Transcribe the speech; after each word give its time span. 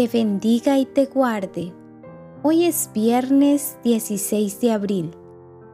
te 0.00 0.08
bendiga 0.08 0.78
y 0.78 0.86
te 0.86 1.04
guarde. 1.04 1.74
Hoy 2.42 2.64
es 2.64 2.88
viernes 2.94 3.76
16 3.84 4.58
de 4.62 4.72
abril. 4.72 5.10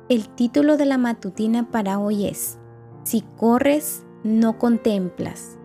El 0.08 0.28
título 0.30 0.76
de 0.76 0.84
la 0.84 0.98
matutina 0.98 1.70
para 1.70 2.00
hoy 2.00 2.26
es, 2.26 2.58
Si 3.04 3.22
corres, 3.36 4.04
no 4.24 4.58
contemplas. 4.58 5.56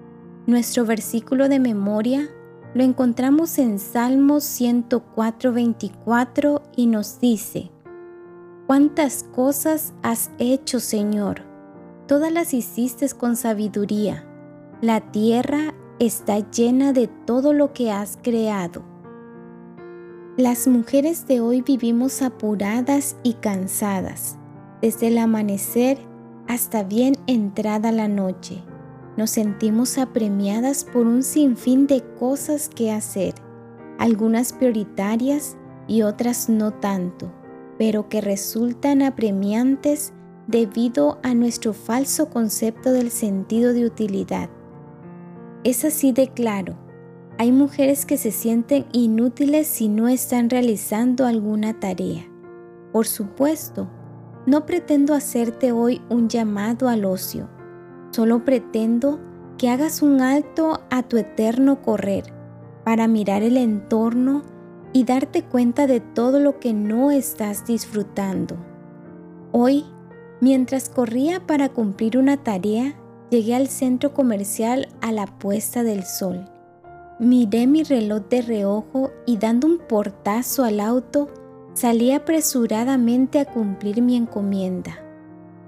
Nuestro 0.46 0.86
versículo 0.86 1.50
de 1.50 1.60
memoria 1.60 2.30
lo 2.76 2.84
encontramos 2.84 3.58
en 3.58 3.80
Salmos 3.80 4.44
104:24 4.44 6.62
y 6.76 6.86
nos 6.86 7.20
dice, 7.20 7.72
¿Cuántas 8.68 9.24
cosas 9.24 9.96
has 10.04 10.30
hecho, 10.38 10.80
Señor? 10.80 11.42
Todas 12.08 12.32
las 12.32 12.54
hiciste 12.54 13.10
con 13.10 13.38
sabiduría. 13.38 14.24
La 14.82 15.12
tierra 15.12 15.74
está 16.02 16.40
llena 16.50 16.94
de 16.94 17.08
todo 17.08 17.54
lo 17.54 17.74
que 17.74 17.92
has 17.92 18.18
creado. 18.24 18.82
Las 20.36 20.68
mujeres 20.68 21.28
de 21.28 21.42
hoy 21.42 21.62
vivimos 21.62 22.24
apuradas 22.24 23.18
y 23.22 23.34
cansadas, 23.34 24.36
desde 24.82 25.10
el 25.10 25.20
amanecer 25.20 26.00
hasta 26.48 26.84
bien 26.84 27.14
entrada 27.28 27.92
la 27.92 28.08
noche. 28.08 28.64
Nos 29.16 29.30
sentimos 29.30 30.00
apremiadas 30.00 30.86
por 30.86 31.06
un 31.06 31.22
sinfín 31.22 31.86
de 31.86 32.02
cosas 32.18 32.68
que 32.68 32.92
hacer, 32.92 33.36
algunas 34.00 34.54
prioritarias 34.54 35.56
y 35.88 36.02
otras 36.02 36.50
no 36.50 36.72
tanto, 36.72 37.32
pero 37.78 38.10
que 38.10 38.22
resultan 38.22 39.04
apremiantes 39.04 40.14
debido 40.48 41.20
a 41.22 41.36
nuestro 41.36 41.74
falso 41.74 42.32
concepto 42.32 42.92
del 42.92 43.12
sentido 43.12 43.72
de 43.74 43.86
utilidad. 43.86 44.50
Es 45.64 45.86
así 45.86 46.12
de 46.12 46.28
claro. 46.28 46.76
Hay 47.38 47.52
mujeres 47.52 48.08
que 48.08 48.18
se 48.18 48.32
sienten 48.32 48.86
inútiles 48.92 49.68
si 49.68 49.90
no 49.90 50.08
están 50.08 50.50
realizando 50.50 51.26
alguna 51.26 51.80
tarea. 51.80 52.26
Por 52.92 53.06
supuesto, 53.08 53.88
no 54.48 54.66
pretendo 54.66 55.14
hacerte 55.14 55.72
hoy 55.72 56.02
un 56.10 56.30
llamado 56.30 56.90
al 56.90 57.06
ocio. 57.06 57.48
Solo 58.10 58.44
pretendo 58.44 59.20
que 59.60 59.70
hagas 59.70 60.02
un 60.02 60.22
alto 60.22 60.82
a 60.90 61.04
tu 61.04 61.18
eterno 61.18 61.84
correr 61.84 62.24
para 62.84 63.08
mirar 63.08 63.44
el 63.44 63.58
entorno 63.58 64.42
y 64.94 65.04
darte 65.04 65.44
cuenta 65.44 65.86
de 65.86 66.00
todo 66.00 66.40
lo 66.40 66.60
que 66.60 66.74
no 66.74 67.12
estás 67.12 67.68
disfrutando. 67.68 68.58
Hoy, 69.52 69.86
mientras 70.42 70.90
corría 70.90 71.46
para 71.46 71.70
cumplir 71.70 72.18
una 72.18 72.38
tarea, 72.38 72.96
Llegué 73.32 73.56
al 73.56 73.70
centro 73.70 74.14
comercial 74.14 74.90
a 75.00 75.14
la 75.14 75.26
puesta 75.26 75.84
del 75.84 76.04
sol. 76.04 76.50
Miré 77.18 77.66
mi 77.66 77.84
reloj 77.84 78.24
de 78.30 78.42
reojo 78.42 79.12
y 79.26 79.38
dando 79.38 79.68
un 79.68 79.78
portazo 79.78 80.66
al 80.66 80.82
auto, 80.82 81.30
salí 81.74 82.12
apresuradamente 82.12 83.40
a 83.40 83.46
cumplir 83.46 84.02
mi 84.02 84.18
encomienda. 84.18 85.00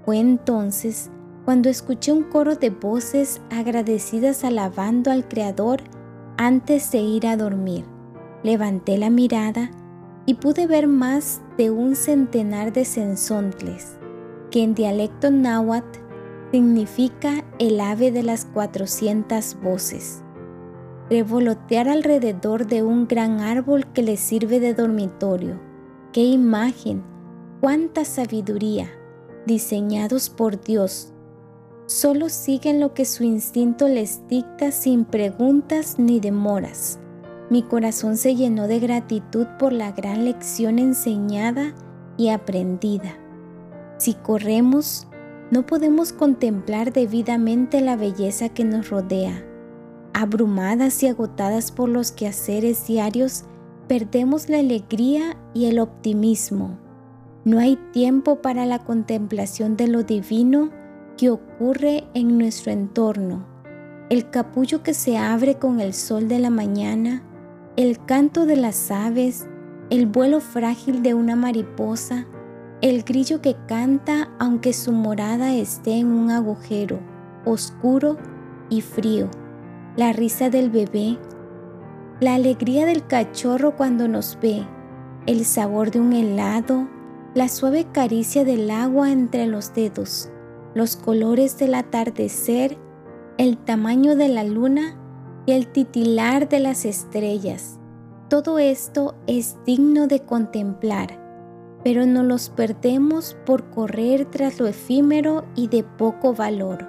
Fue 0.04 0.18
entonces 0.18 1.10
cuando 1.46 1.70
escuché 1.70 2.12
un 2.12 2.24
coro 2.24 2.54
de 2.54 2.68
voces 2.68 3.40
agradecidas 3.50 4.44
alabando 4.44 5.10
al 5.10 5.26
Creador 5.26 5.80
antes 6.36 6.92
de 6.92 6.98
ir 6.98 7.26
a 7.26 7.38
dormir. 7.38 7.86
Levanté 8.42 8.98
la 8.98 9.08
mirada 9.08 9.70
y 10.26 10.34
pude 10.34 10.66
ver 10.66 10.86
más 10.86 11.40
de 11.56 11.70
un 11.70 11.96
centenar 11.96 12.74
de 12.74 12.84
sensontles, 12.84 13.96
que 14.50 14.62
en 14.62 14.74
dialecto 14.74 15.30
náhuatl 15.30 16.03
significa 16.54 17.44
el 17.58 17.80
ave 17.80 18.12
de 18.12 18.22
las 18.22 18.44
cuatrocientas 18.44 19.60
voces. 19.60 20.22
Revolotear 21.10 21.88
alrededor 21.88 22.68
de 22.68 22.84
un 22.84 23.08
gran 23.08 23.40
árbol 23.40 23.90
que 23.92 24.04
le 24.04 24.16
sirve 24.16 24.60
de 24.60 24.72
dormitorio. 24.72 25.60
¡Qué 26.12 26.22
imagen! 26.22 27.02
¡Cuánta 27.60 28.04
sabiduría! 28.04 28.88
Diseñados 29.46 30.30
por 30.30 30.62
Dios. 30.62 31.12
Solo 31.86 32.28
siguen 32.28 32.78
lo 32.78 32.94
que 32.94 33.04
su 33.04 33.24
instinto 33.24 33.88
les 33.88 34.24
dicta 34.28 34.70
sin 34.70 35.04
preguntas 35.04 35.98
ni 35.98 36.20
demoras. 36.20 37.00
Mi 37.50 37.64
corazón 37.64 38.16
se 38.16 38.36
llenó 38.36 38.68
de 38.68 38.78
gratitud 38.78 39.48
por 39.58 39.72
la 39.72 39.90
gran 39.90 40.24
lección 40.24 40.78
enseñada 40.78 41.74
y 42.16 42.28
aprendida. 42.28 43.18
Si 43.98 44.14
corremos, 44.14 45.08
no 45.54 45.64
podemos 45.64 46.12
contemplar 46.12 46.92
debidamente 46.92 47.80
la 47.80 47.94
belleza 47.94 48.48
que 48.48 48.64
nos 48.64 48.90
rodea. 48.90 49.44
Abrumadas 50.12 51.00
y 51.04 51.06
agotadas 51.06 51.70
por 51.70 51.88
los 51.88 52.10
quehaceres 52.10 52.88
diarios, 52.88 53.44
perdemos 53.86 54.48
la 54.48 54.58
alegría 54.58 55.36
y 55.54 55.66
el 55.66 55.78
optimismo. 55.78 56.76
No 57.44 57.60
hay 57.60 57.76
tiempo 57.92 58.42
para 58.42 58.66
la 58.66 58.80
contemplación 58.80 59.76
de 59.76 59.86
lo 59.86 60.02
divino 60.02 60.70
que 61.16 61.30
ocurre 61.30 62.02
en 62.14 62.36
nuestro 62.36 62.72
entorno. 62.72 63.46
El 64.10 64.30
capullo 64.30 64.82
que 64.82 64.92
se 64.92 65.16
abre 65.18 65.60
con 65.60 65.78
el 65.78 65.94
sol 65.94 66.26
de 66.26 66.40
la 66.40 66.50
mañana, 66.50 67.22
el 67.76 68.04
canto 68.04 68.44
de 68.44 68.56
las 68.56 68.90
aves, 68.90 69.46
el 69.88 70.06
vuelo 70.06 70.40
frágil 70.40 71.04
de 71.04 71.14
una 71.14 71.36
mariposa, 71.36 72.26
el 72.80 73.02
grillo 73.02 73.40
que 73.40 73.56
canta 73.66 74.30
aunque 74.38 74.72
su 74.72 74.92
morada 74.92 75.54
esté 75.54 75.98
en 75.98 76.08
un 76.08 76.30
agujero 76.30 76.98
oscuro 77.44 78.16
y 78.70 78.80
frío, 78.80 79.28
la 79.96 80.12
risa 80.12 80.50
del 80.50 80.70
bebé, 80.70 81.18
la 82.20 82.34
alegría 82.34 82.86
del 82.86 83.06
cachorro 83.06 83.76
cuando 83.76 84.08
nos 84.08 84.38
ve, 84.40 84.66
el 85.26 85.44
sabor 85.44 85.90
de 85.90 86.00
un 86.00 86.12
helado, 86.12 86.88
la 87.34 87.48
suave 87.48 87.86
caricia 87.92 88.44
del 88.44 88.70
agua 88.70 89.10
entre 89.10 89.46
los 89.46 89.74
dedos, 89.74 90.30
los 90.74 90.96
colores 90.96 91.58
del 91.58 91.74
atardecer, 91.74 92.78
el 93.38 93.58
tamaño 93.58 94.16
de 94.16 94.28
la 94.28 94.44
luna 94.44 94.96
y 95.46 95.52
el 95.52 95.68
titilar 95.68 96.48
de 96.48 96.60
las 96.60 96.84
estrellas. 96.84 97.78
Todo 98.28 98.58
esto 98.58 99.14
es 99.26 99.56
digno 99.66 100.06
de 100.06 100.20
contemplar 100.20 101.23
pero 101.84 102.06
no 102.06 102.22
los 102.22 102.48
perdemos 102.48 103.36
por 103.44 103.70
correr 103.70 104.24
tras 104.24 104.58
lo 104.58 104.66
efímero 104.66 105.44
y 105.54 105.68
de 105.68 105.84
poco 105.84 106.32
valor. 106.32 106.88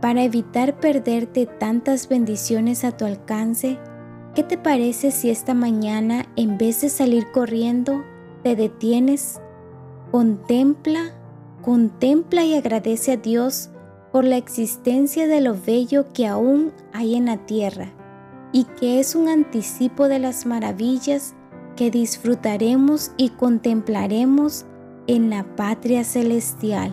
Para 0.00 0.24
evitar 0.24 0.80
perderte 0.80 1.46
tantas 1.46 2.08
bendiciones 2.08 2.82
a 2.82 2.96
tu 2.96 3.04
alcance, 3.04 3.78
¿qué 4.34 4.42
te 4.42 4.56
parece 4.58 5.10
si 5.10 5.30
esta 5.30 5.54
mañana, 5.54 6.26
en 6.34 6.56
vez 6.56 6.80
de 6.80 6.88
salir 6.88 7.30
corriendo, 7.30 8.02
te 8.42 8.56
detienes? 8.56 9.40
Contempla, 10.10 11.14
contempla 11.62 12.44
y 12.44 12.54
agradece 12.54 13.12
a 13.12 13.16
Dios 13.18 13.70
por 14.12 14.24
la 14.24 14.36
existencia 14.36 15.26
de 15.26 15.40
lo 15.40 15.56
bello 15.60 16.12
que 16.12 16.26
aún 16.26 16.72
hay 16.92 17.16
en 17.16 17.26
la 17.26 17.38
tierra 17.46 17.92
y 18.52 18.64
que 18.64 19.00
es 19.00 19.14
un 19.14 19.28
anticipo 19.28 20.08
de 20.08 20.20
las 20.20 20.46
maravillas 20.46 21.34
que 21.76 21.90
disfrutaremos 21.90 23.12
y 23.16 23.30
contemplaremos 23.30 24.66
en 25.06 25.30
la 25.30 25.44
patria 25.56 26.04
celestial. 26.04 26.92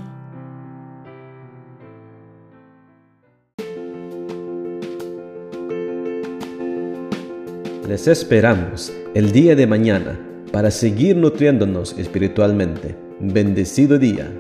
Les 7.87 8.07
esperamos 8.07 8.93
el 9.13 9.31
día 9.31 9.55
de 9.55 9.67
mañana 9.67 10.19
para 10.51 10.71
seguir 10.71 11.15
nutriéndonos 11.17 11.97
espiritualmente. 11.97 12.95
Bendecido 13.19 13.99
día. 13.99 14.31